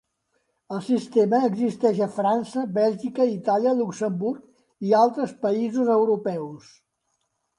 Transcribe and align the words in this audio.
El 0.75 0.79
sistema 0.85 1.41
existeix 1.49 1.99
a 2.05 2.07
França, 2.15 2.63
Bèlgica, 2.79 3.27
Itàlia, 3.33 3.75
Luxemburg 3.81 4.89
i 4.89 4.97
altres 5.01 5.35
països 5.47 5.93
europeus. 5.97 6.75